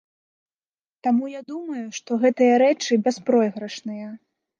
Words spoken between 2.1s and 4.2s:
гэтыя рэчы бяспройгрышныя.